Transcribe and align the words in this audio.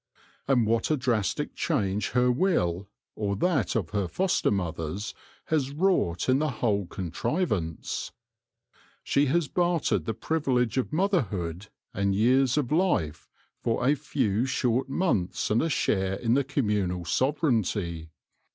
And 0.47 0.65
what 0.65 0.89
a 0.89 0.97
drastic 0.97 1.53
change 1.53 2.09
her 2.13 2.31
will, 2.31 2.89
or 3.15 3.35
that 3.35 3.75
of 3.75 3.91
her 3.91 4.07
foster 4.07 4.49
mothers, 4.49 5.13
has 5.45 5.69
wrought 5.69 6.27
in 6.27 6.39
the 6.39 6.49
whole 6.49 6.87
con 6.87 7.11
trivance! 7.11 8.09
She 9.03 9.27
has 9.27 9.47
bartered 9.47 10.05
the 10.05 10.15
privilege 10.15 10.79
of 10.79 10.91
mother 10.91 11.21
hood 11.21 11.67
and 11.93 12.15
years 12.15 12.57
of 12.57 12.71
life 12.71 13.29
for 13.59 13.85
a 13.87 13.93
few 13.93 14.47
short 14.47 14.89
months 14.89 15.51
and 15.51 15.61
a 15.61 15.69
share 15.69 16.15
in 16.15 16.33
the 16.33 16.43
communal 16.43 17.05
sovereignty. 17.05 18.09